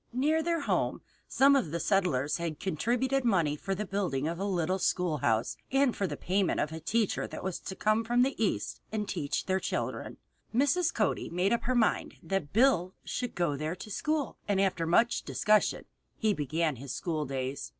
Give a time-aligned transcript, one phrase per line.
[0.13, 4.45] Near their home some of the settlers had contributed money for the building of a
[4.45, 8.33] little schoolhouse and for the payment of a teacher who was to come from the
[8.43, 10.17] East and teach their children.
[10.55, 10.91] Mrs.
[10.91, 15.21] Cody made up her mind that Bill should go there to school, and after much
[15.21, 15.85] discussion
[16.17, 17.69] he began his school days.